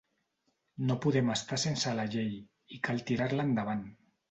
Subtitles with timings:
[0.87, 2.33] No podem estar sense la llei,
[2.79, 3.89] i cal tirar-la endavant.